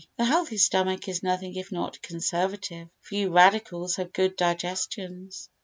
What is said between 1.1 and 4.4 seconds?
nothing if not conservative. Few radicals have good